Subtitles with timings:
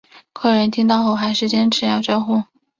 [0.33, 2.45] 客人听到后还是坚持要交货